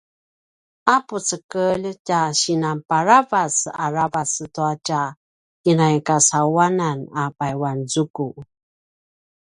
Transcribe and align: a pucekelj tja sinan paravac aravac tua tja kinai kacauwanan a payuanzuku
a 0.95 0.95
pucekelj 1.07 1.85
tja 2.07 2.21
sinan 2.41 2.79
paravac 2.89 3.55
aravac 3.85 4.31
tua 4.53 4.73
tja 4.85 5.01
kinai 5.63 5.97
kacauwanan 6.07 6.99
a 7.21 7.23
payuanzuku 7.37 8.27